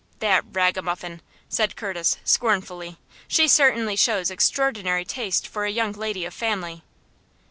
[0.17, 2.97] "That ragamuffin!" said Curtis, scornfully.
[3.27, 6.81] "She certainly shows extraordinary taste for a young lady of family."